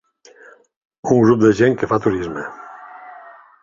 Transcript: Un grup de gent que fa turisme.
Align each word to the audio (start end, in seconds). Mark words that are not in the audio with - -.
Un 1.09 1.19
grup 1.25 1.43
de 1.45 1.53
gent 1.61 1.79
que 1.83 1.93
fa 1.95 2.03
turisme. 2.07 2.51